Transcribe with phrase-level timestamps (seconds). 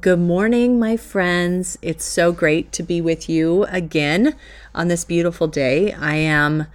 [0.00, 1.78] Good morning, my friends.
[1.80, 4.34] It's so great to be with you again
[4.74, 5.92] on this beautiful day.
[5.92, 6.66] I am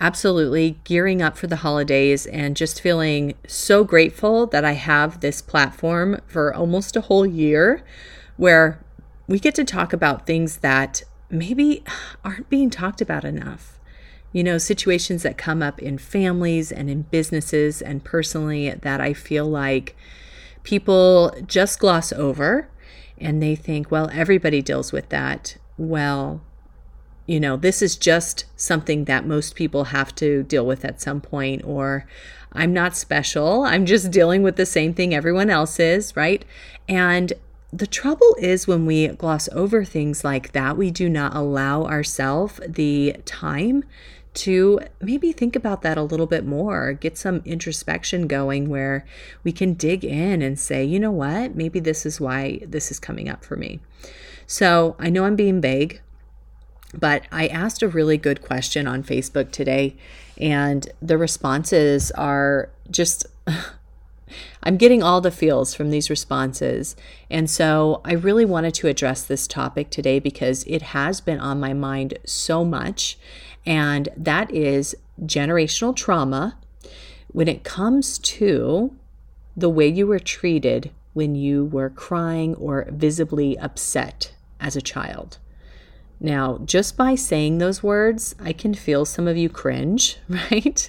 [0.00, 5.40] absolutely gearing up for the holidays and just feeling so grateful that I have this
[5.40, 7.84] platform for almost a whole year
[8.38, 8.80] where
[9.28, 11.84] we get to talk about things that maybe
[12.24, 13.78] aren't being talked about enough.
[14.32, 19.12] You know, situations that come up in families and in businesses and personally that I
[19.12, 19.94] feel like
[20.64, 22.68] people just gloss over
[23.18, 25.56] and they think, well, everybody deals with that.
[25.78, 26.42] Well,
[27.26, 31.20] you know, this is just something that most people have to deal with at some
[31.20, 32.06] point, or
[32.52, 33.62] I'm not special.
[33.62, 36.44] I'm just dealing with the same thing everyone else is, right?
[36.88, 37.32] And
[37.72, 42.60] the trouble is when we gloss over things like that, we do not allow ourselves
[42.66, 43.84] the time
[44.34, 49.06] to maybe think about that a little bit more, get some introspection going where
[49.44, 52.98] we can dig in and say, you know what, maybe this is why this is
[52.98, 53.80] coming up for me.
[54.46, 56.00] So I know I'm being vague,
[56.92, 59.96] but I asked a really good question on Facebook today,
[60.38, 63.26] and the responses are just.
[64.64, 66.96] I'm getting all the feels from these responses.
[67.30, 71.60] And so I really wanted to address this topic today because it has been on
[71.60, 73.18] my mind so much
[73.66, 76.56] and that is generational trauma
[77.28, 78.94] when it comes to
[79.56, 85.38] the way you were treated when you were crying or visibly upset as a child.
[86.20, 90.88] Now, just by saying those words, I can feel some of you cringe, right?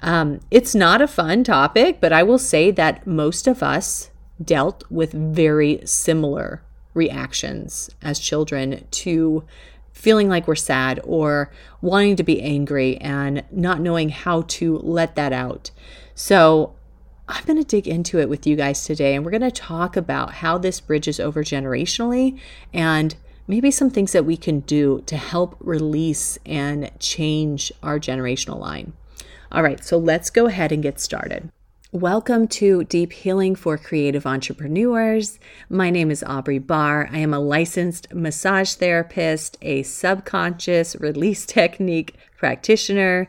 [0.00, 4.10] Um, it's not a fun topic, but I will say that most of us
[4.42, 6.62] dealt with very similar
[6.94, 9.44] reactions as children to
[9.98, 11.50] feeling like we're sad or
[11.82, 15.72] wanting to be angry and not knowing how to let that out.
[16.14, 16.74] So,
[17.28, 19.98] I'm going to dig into it with you guys today, and we're going to talk
[19.98, 22.38] about how this bridges over generationally
[22.72, 23.14] and
[23.46, 28.94] maybe some things that we can do to help release and change our generational line.
[29.52, 31.50] All right, so let's go ahead and get started.
[31.92, 35.38] Welcome to Deep Healing for Creative Entrepreneurs.
[35.70, 37.08] My name is Aubrey Barr.
[37.10, 43.26] I am a licensed massage therapist, a subconscious release technique practitioner,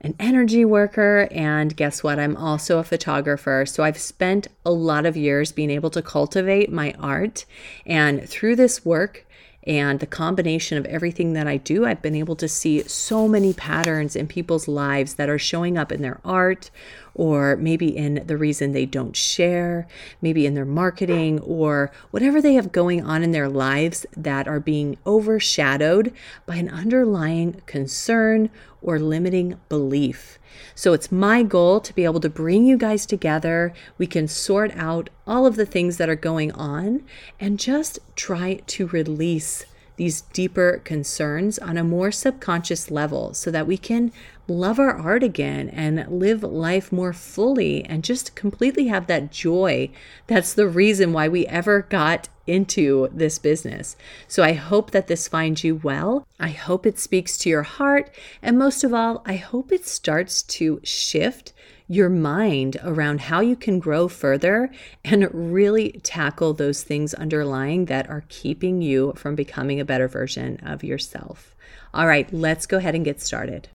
[0.00, 2.18] an energy worker, and guess what?
[2.18, 3.66] I'm also a photographer.
[3.66, 7.44] So I've spent a lot of years being able to cultivate my art.
[7.84, 9.26] And through this work,
[9.66, 13.52] and the combination of everything that I do, I've been able to see so many
[13.52, 16.70] patterns in people's lives that are showing up in their art
[17.14, 19.86] or maybe in the reason they don't share,
[20.20, 24.60] maybe in their marketing or whatever they have going on in their lives that are
[24.60, 26.12] being overshadowed
[26.46, 28.50] by an underlying concern
[28.82, 30.38] or limiting belief.
[30.74, 33.72] So it's my goal to be able to bring you guys together.
[33.98, 37.04] We can sort out all of the things that are going on
[37.38, 39.66] and just try to release
[39.96, 44.10] these deeper concerns on a more subconscious level so that we can
[44.50, 49.90] love our art again and live life more fully and just completely have that joy.
[50.26, 53.96] That's the reason why we ever got into this business.
[54.26, 56.26] So I hope that this finds you well.
[56.38, 58.10] I hope it speaks to your heart.
[58.42, 61.52] And most of all, I hope it starts to shift
[61.86, 64.70] your mind around how you can grow further
[65.04, 70.56] and really tackle those things underlying that are keeping you from becoming a better version
[70.62, 71.56] of yourself.
[71.92, 73.68] All right, let's go ahead and get started.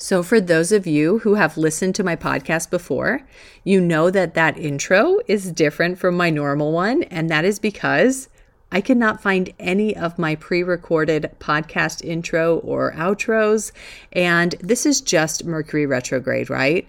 [0.00, 3.22] So, for those of you who have listened to my podcast before,
[3.64, 8.28] you know that that intro is different from my normal one, and that is because
[8.70, 13.72] I cannot find any of my pre recorded podcast intro or outros,
[14.12, 16.86] and this is just Mercury retrograde, right?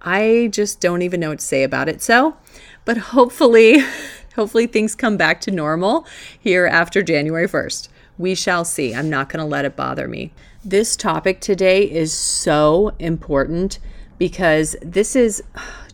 [0.00, 2.02] I just don't even know what to say about it.
[2.02, 2.36] So,
[2.84, 3.84] but hopefully,
[4.34, 6.08] hopefully things come back to normal
[6.40, 7.86] here after January 1st.
[8.18, 8.92] We shall see.
[8.96, 10.32] I'm not going to let it bother me.
[10.64, 13.80] This topic today is so important
[14.16, 15.42] because this is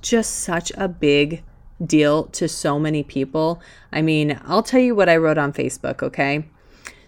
[0.03, 1.43] just such a big
[1.83, 3.63] deal to so many people.
[3.91, 6.45] I mean, I'll tell you what I wrote on Facebook, okay?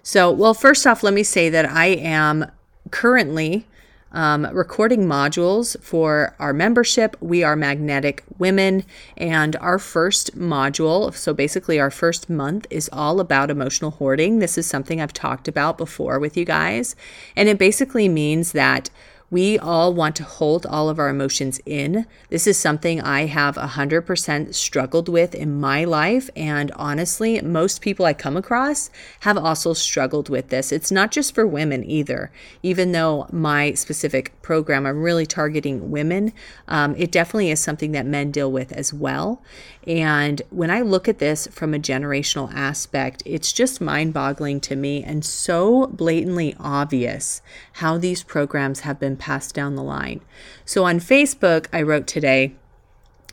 [0.03, 2.51] So, well, first off, let me say that I am
[2.91, 3.67] currently
[4.13, 7.17] um, recording modules for our membership.
[7.21, 8.85] We are Magnetic Women,
[9.17, 14.39] and our first module, so basically our first month, is all about emotional hoarding.
[14.39, 16.97] This is something I've talked about before with you guys,
[17.37, 18.91] and it basically means that
[19.31, 22.07] we all want to hold all of our emotions in.
[22.31, 26.29] This is something I have 100% struggled with in my life.
[26.35, 28.91] And honestly, most people I come across
[29.21, 30.73] have also struggled with this.
[30.73, 32.33] It's not just for women either.
[32.63, 36.33] Even though my specific program, I'm really targeting women,
[36.67, 39.43] um, it definitely is something that men deal with as well.
[39.87, 44.77] And when I look at this from a generational aspect, it's just mind boggling to
[44.77, 47.41] me and so blatantly obvious
[47.75, 50.21] how these programs have been passed down the line.
[50.67, 52.55] So on Facebook, I wrote today,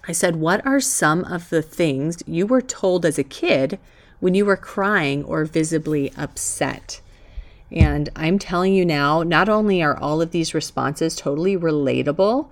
[0.07, 3.77] I said, What are some of the things you were told as a kid
[4.21, 7.01] when you were crying or visibly upset?
[7.69, 12.49] And I'm telling you now, not only are all of these responses totally relatable,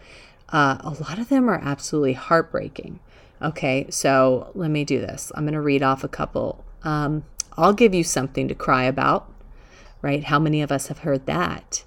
[0.49, 2.99] uh, a lot of them are absolutely heartbreaking.
[3.41, 5.31] Okay, so let me do this.
[5.35, 6.63] I'm going to read off a couple.
[6.83, 7.25] Um,
[7.57, 9.31] I'll give you something to cry about,
[10.01, 10.23] right?
[10.23, 11.83] How many of us have heard that?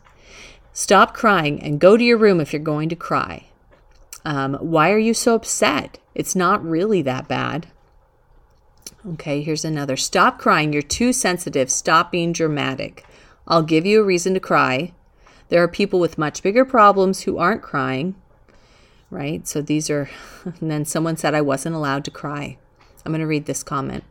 [0.72, 3.46] Stop crying and go to your room if you're going to cry.
[4.24, 5.98] Um, why are you so upset?
[6.14, 7.68] It's not really that bad.
[9.06, 9.96] Okay, here's another.
[9.96, 10.72] Stop crying.
[10.72, 11.70] You're too sensitive.
[11.70, 13.04] Stop being dramatic.
[13.46, 14.92] I'll give you a reason to cry.
[15.48, 18.16] There are people with much bigger problems who aren't crying
[19.10, 19.46] right?
[19.46, 20.08] So these are,
[20.44, 22.58] and then someone said I wasn't allowed to cry.
[23.04, 24.04] I'm going to read this comment.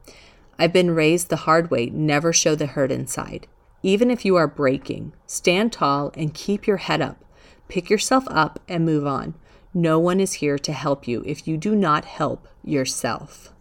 [0.60, 3.48] I've been raised the hard way never show the hurt inside.
[3.84, 7.24] Even if you are breaking, stand tall and keep your head up.
[7.68, 9.36] Pick yourself up and move on.
[9.74, 13.54] No one is here to help you if you do not help yourself.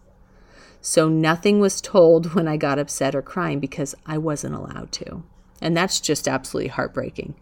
[0.80, 5.22] So nothing was told when I got upset or crying because I wasn't allowed to.
[5.60, 7.34] And that's just absolutely heartbreaking.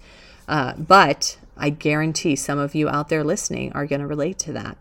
[0.48, 4.52] Uh, but I guarantee some of you out there listening are going to relate to
[4.52, 4.76] that.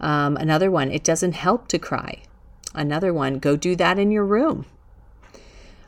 [0.00, 2.22] Um, another one, it doesn't help to cry.
[2.74, 4.66] Another one, go do that in your room.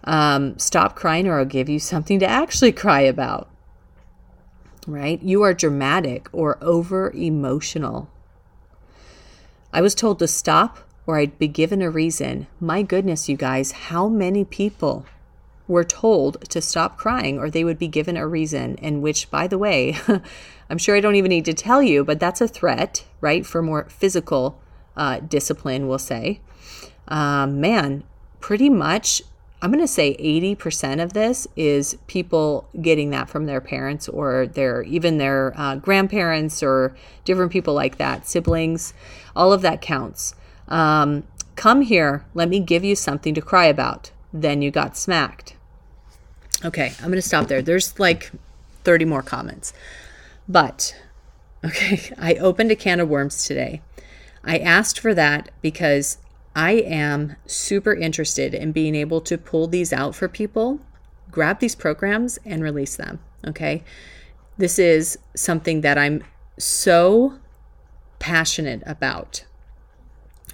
[0.05, 3.49] Um, stop crying or I'll give you something to actually cry about.
[4.87, 5.23] Right?
[5.23, 8.11] You are dramatic or over emotional.
[9.73, 12.47] I was told to stop or I'd be given a reason.
[12.61, 15.07] My goodness, you guys, how many people
[15.73, 19.47] were told to stop crying or they would be given a reason, in which, by
[19.47, 19.97] the way,
[20.71, 23.45] I'm sure I don't even need to tell you, but that's a threat, right?
[23.45, 24.61] For more physical
[24.97, 26.41] uh, discipline, we'll say.
[27.09, 28.05] Um, man,
[28.41, 29.23] pretty much,
[29.63, 34.47] I'm going to say 80% of this is people getting that from their parents or
[34.47, 38.93] their even their uh, grandparents or different people like that, siblings.
[39.35, 40.35] All of that counts.
[40.69, 41.25] Um,
[41.57, 44.11] come here, let me give you something to cry about.
[44.33, 45.55] Then you got smacked.
[46.65, 47.63] Okay, I'm going to stop there.
[47.63, 48.31] There's like
[48.85, 49.73] 30 more comments.
[50.49, 50.97] But,
[51.65, 53.81] okay, I opened a can of worms today.
[54.45, 56.19] I asked for that because
[56.55, 60.81] I am super interested in being able to pull these out for people,
[61.31, 63.21] grab these programs, and release them.
[63.47, 63.83] Okay.
[64.59, 66.23] This is something that I'm
[66.59, 67.39] so
[68.19, 69.45] passionate about.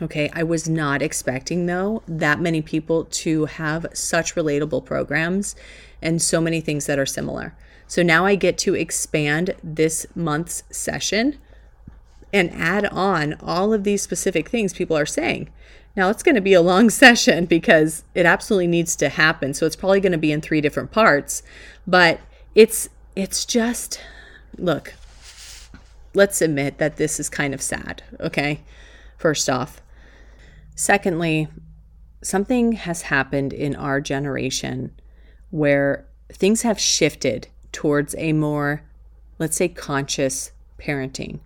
[0.00, 5.56] Okay, I was not expecting though that many people to have such relatable programs
[6.02, 7.54] and so many things that are similar.
[7.86, 11.38] So now I get to expand this month's session
[12.32, 15.48] and add on all of these specific things people are saying.
[15.96, 19.54] Now it's going to be a long session because it absolutely needs to happen.
[19.54, 21.42] So it's probably going to be in three different parts,
[21.86, 22.20] but
[22.54, 24.00] it's it's just
[24.56, 24.94] look,
[26.14, 28.60] let's admit that this is kind of sad, okay?
[29.16, 29.80] First off.
[30.74, 31.48] Secondly,
[32.22, 34.92] something has happened in our generation
[35.50, 38.82] where things have shifted towards a more,
[39.38, 41.40] let's say, conscious parenting,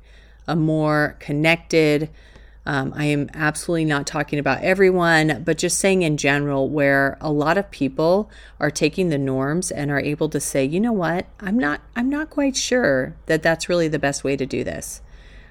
[0.47, 2.11] a more connected.
[2.65, 7.33] Um, I am absolutely not talking about everyone, but just saying in general, where a
[7.33, 8.31] lot of people
[8.61, 12.09] are taking the norms and are able to say, you know what, I'm not, I'm
[12.09, 15.01] not quite sure that that's really the best way to do this.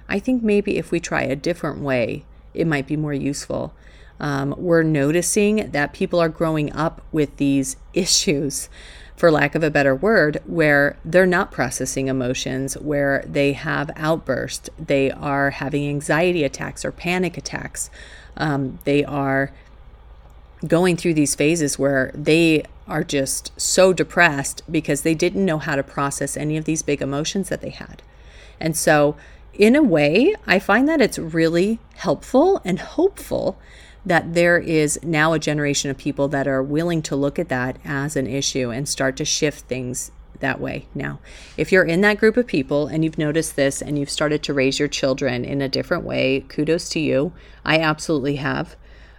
[0.08, 3.74] I think maybe if we try a different way, it might be more useful.
[4.22, 8.70] Um, we're noticing that people are growing up with these issues,
[9.16, 14.70] for lack of a better word, where they're not processing emotions, where they have outbursts,
[14.78, 17.90] they are having anxiety attacks or panic attacks.
[18.36, 19.52] Um, they are
[20.66, 25.76] going through these phases where they are just so depressed because they didn't know how
[25.76, 28.02] to process any of these big emotions that they had.
[28.60, 29.16] And so,
[29.54, 33.58] in a way, I find that it's really helpful and hopeful
[34.04, 37.76] that there is now a generation of people that are willing to look at that
[37.84, 40.86] as an issue and start to shift things that way.
[40.94, 41.20] Now,
[41.56, 44.52] if you're in that group of people and you've noticed this and you've started to
[44.52, 47.32] raise your children in a different way, kudos to you.
[47.64, 48.76] I absolutely have.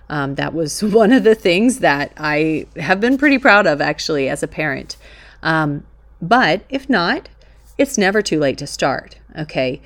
[0.10, 4.30] Um, that was one of the things that I have been pretty proud of actually
[4.30, 4.98] as a parent.
[5.42, 5.86] Um,
[6.22, 7.30] but if not,
[7.78, 9.18] it's never too late to start.
[9.38, 9.82] Okay.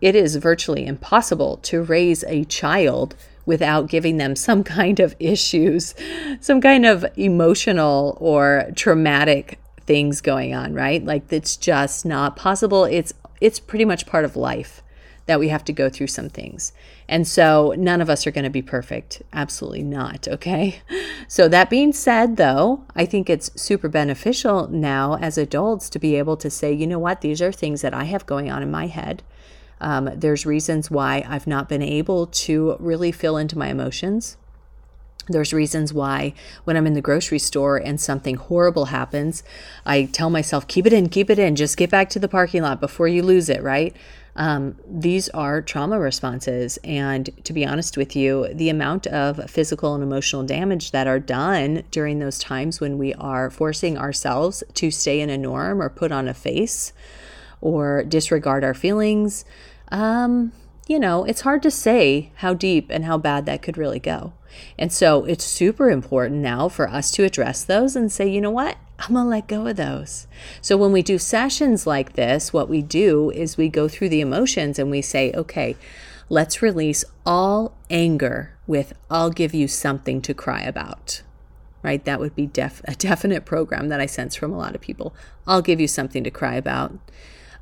[0.00, 3.14] It is virtually impossible to raise a child
[3.46, 5.94] without giving them some kind of issues,
[6.40, 11.04] some kind of emotional or traumatic things going on, right?
[11.04, 12.84] Like it's just not possible.
[12.84, 14.82] It's it's pretty much part of life
[15.26, 16.72] that we have to go through some things.
[17.08, 19.22] And so none of us are going to be perfect.
[19.32, 20.28] Absolutely not.
[20.28, 20.80] Okay.
[21.28, 26.16] So, that being said, though, I think it's super beneficial now as adults to be
[26.16, 28.70] able to say, you know what, these are things that I have going on in
[28.70, 29.22] my head.
[29.82, 34.36] Um, there's reasons why I've not been able to really feel into my emotions.
[35.28, 36.34] There's reasons why
[36.64, 39.42] when I'm in the grocery store and something horrible happens,
[39.84, 42.62] I tell myself, keep it in, keep it in, just get back to the parking
[42.62, 43.94] lot before you lose it, right?
[44.34, 46.78] Um, these are trauma responses.
[46.82, 51.20] And to be honest with you, the amount of physical and emotional damage that are
[51.20, 55.88] done during those times when we are forcing ourselves to stay in a norm or
[55.88, 56.92] put on a face
[57.62, 59.46] or disregard our feelings,
[59.90, 60.52] um,
[60.86, 64.34] you know, it's hard to say how deep and how bad that could really go.
[64.78, 68.50] And so it's super important now for us to address those and say, you know
[68.50, 68.76] what?
[68.98, 70.26] I'm to let go of those.
[70.60, 74.20] So when we do sessions like this, what we do is we go through the
[74.20, 75.76] emotions and we say, okay,
[76.28, 81.22] let's release all anger with, I'll give you something to cry about.
[81.82, 82.04] Right?
[82.04, 85.14] That would be def- a definite program that I sense from a lot of people.
[85.46, 86.92] I'll give you something to cry about.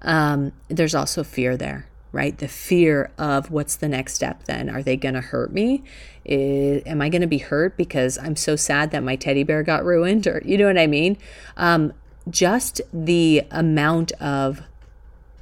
[0.02, 2.38] Um, there's also fear there right?
[2.38, 4.69] The fear of what's the next step then?
[4.69, 5.85] Are they going to hurt me?
[6.25, 9.62] Is, am I going to be hurt because I'm so sad that my teddy bear
[9.62, 10.26] got ruined?
[10.26, 11.16] Or, you know what I mean?
[11.57, 11.92] Um,
[12.28, 14.62] just the amount of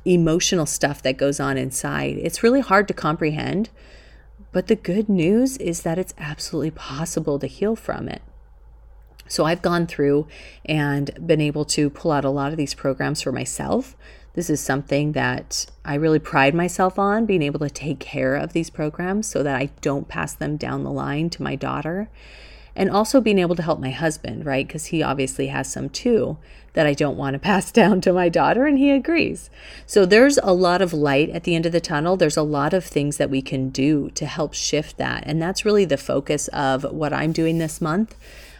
[0.05, 3.71] emotional stuff that goes on inside, it's really hard to comprehend.
[4.53, 8.23] But the good news is that it's absolutely possible to heal from it.
[9.27, 10.27] So I've gone through
[10.65, 13.95] and been able to pull out a lot of these programs for myself
[14.39, 18.53] this is something that I really pride myself on being able to take care of
[18.53, 22.09] these programs so that I don't pass them down the line to my daughter.
[22.77, 24.65] And also being able to help my husband, right?
[24.65, 26.39] Because he obviously has some too
[26.75, 29.51] that I don't want to pass down to my daughter, and he agrees.
[29.87, 32.17] So there's a lot of light at the end of the tunnel.
[32.17, 35.25] There's a lot of things that we can do to help shift that.
[35.27, 38.15] And that's really the focus of what I'm doing this month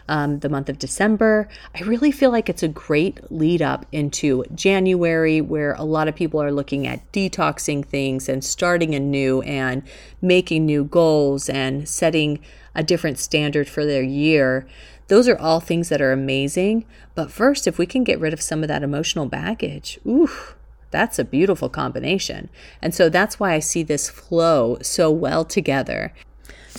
[0.09, 1.47] um, the month of December.
[1.73, 6.15] I really feel like it's a great lead up into January, where a lot of
[6.15, 9.83] people are looking at detoxing things and starting anew and
[10.21, 12.39] making new goals and setting
[12.75, 14.67] a different standard for their year.
[15.07, 16.85] Those are all things that are amazing.
[17.15, 20.29] But first, if we can get rid of some of that emotional baggage, ooh,
[20.91, 22.49] that's a beautiful combination.
[22.81, 26.13] And so that's why I see this flow so well together.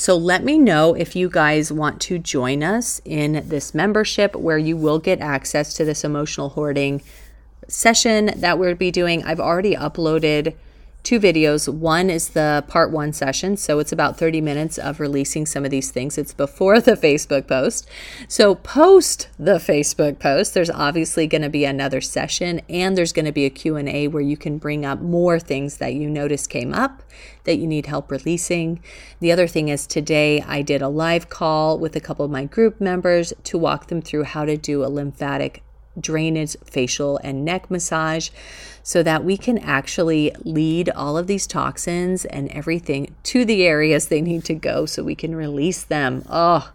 [0.00, 4.56] So let me know if you guys want to join us in this membership where
[4.56, 7.02] you will get access to this emotional hoarding
[7.68, 9.22] session that we'll be doing.
[9.24, 10.54] I've already uploaded
[11.02, 11.72] two videos.
[11.72, 13.56] One is the part one session.
[13.56, 16.18] So it's about 30 minutes of releasing some of these things.
[16.18, 17.88] It's before the Facebook post.
[18.28, 23.24] So post the Facebook post, there's obviously going to be another session and there's going
[23.24, 26.72] to be a Q&A where you can bring up more things that you notice came
[26.72, 27.02] up
[27.44, 28.82] that you need help releasing.
[29.20, 32.44] The other thing is today I did a live call with a couple of my
[32.44, 35.62] group members to walk them through how to do a lymphatic
[35.98, 38.30] drainage, facial, and neck massage
[38.82, 44.08] so that we can actually lead all of these toxins and everything to the areas
[44.08, 46.24] they need to go so we can release them.
[46.28, 46.72] Oh,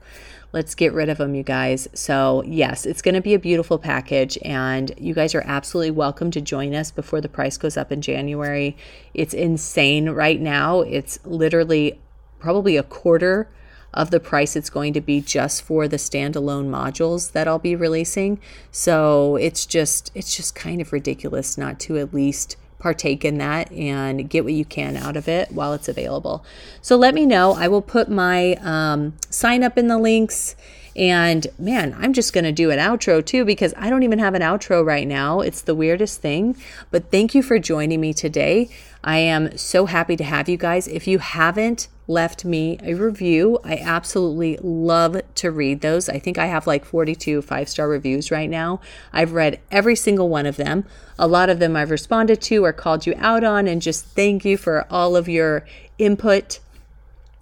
[0.52, 1.88] let's get rid of them, you guys.
[1.94, 6.32] So, yes, it's going to be a beautiful package, and you guys are absolutely welcome
[6.32, 8.78] to join us before the price goes up in January.
[9.14, 10.82] It's insane right now.
[10.82, 12.00] It's literally
[12.40, 13.50] probably a quarter
[13.96, 17.76] of the price it's going to be just for the standalone modules that I'll be
[17.76, 18.40] releasing.
[18.72, 23.72] So it's just it's just kind of ridiculous not to at least partake in that
[23.72, 26.46] and get what you can out of it while it's available.
[26.82, 27.54] So let me know.
[27.54, 30.56] I will put my um, sign up in the links.
[30.96, 34.34] And man, I'm just going to do an outro too because I don't even have
[34.34, 35.40] an outro right now.
[35.40, 36.56] It's the weirdest thing.
[36.92, 38.70] But thank you for joining me today.
[39.04, 40.88] I am so happy to have you guys.
[40.88, 43.60] If you haven't left me a review.
[43.64, 46.10] I absolutely love to read those.
[46.10, 48.82] I think I have like 42 five star reviews right now.
[49.12, 50.86] I've read every single one of them.
[51.18, 54.46] A lot of them I've responded to or called you out on, and just thank
[54.46, 55.66] you for all of your
[55.98, 56.60] input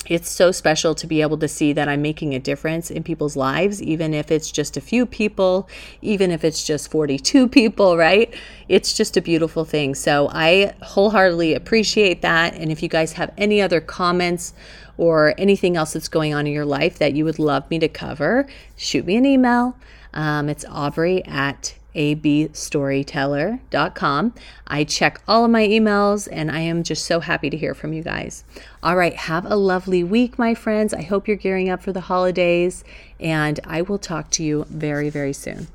[0.08, 3.36] it's so special to be able to see that I'm making a difference in people's
[3.36, 5.70] lives, even if it's just a few people,
[6.02, 8.34] even if it's just 42 people, right?
[8.68, 9.96] It's just a beautiful thing.
[9.96, 12.56] So I wholeheartedly appreciate that.
[12.56, 14.54] And if you guys have any other comments
[14.98, 17.88] or anything else that's going on in your life that you would love me to
[17.88, 19.76] cover, shoot me an email.
[20.14, 24.34] Um, it's Aubrey at abstoryteller.com.
[24.68, 27.94] I check all of my emails and I am just so happy to hear from
[27.94, 28.44] you guys.
[28.82, 30.94] All right, have a lovely week, my friends.
[30.94, 32.84] I hope you're gearing up for the holidays,
[33.20, 35.68] and I will talk to you very, very soon.